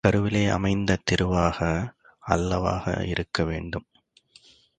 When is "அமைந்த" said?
0.47-0.97